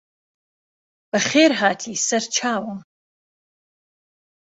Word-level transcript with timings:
بەخێرهاتی 1.11 2.01
سەرچاوم 2.07 2.79